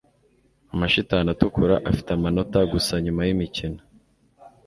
Amashitani 0.73 1.29
atukura 1.33 1.75
afite 1.89 2.09
amanota 2.13 2.59
gusa 2.73 2.93
nyuma 3.03 3.21
yimikino 3.27 3.79